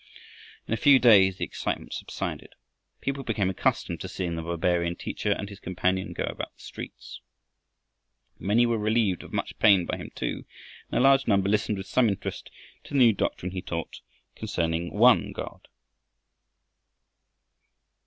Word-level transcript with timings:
In 0.67 0.73
a 0.73 0.77
few 0.77 0.97
days 0.97 1.37
the 1.37 1.45
excitement 1.45 1.93
subsided. 1.93 2.55
People 3.01 3.23
became 3.23 3.51
accustomed 3.51 4.01
to 4.01 4.07
seeing 4.07 4.33
the 4.35 4.41
barbarian 4.41 4.95
teacher 4.95 5.31
and 5.33 5.47
his 5.47 5.59
companion 5.59 6.13
go 6.13 6.23
about 6.23 6.55
the 6.55 6.59
streets. 6.63 7.21
Many 8.39 8.65
were 8.65 8.79
relieved 8.79 9.21
of 9.21 9.31
much 9.31 9.59
pain 9.59 9.85
by 9.85 9.97
him 9.97 10.09
too, 10.15 10.45
and 10.89 10.97
a 10.97 11.03
large 11.03 11.27
number 11.27 11.49
listened 11.49 11.77
with 11.77 11.85
some 11.85 12.09
interest 12.09 12.49
to 12.85 12.95
the 12.95 12.99
new 12.99 13.13
doctrine 13.13 13.51
he 13.51 13.61
taught 13.61 13.99
concerning 14.35 14.91
one 14.91 15.33
God. 15.33 15.67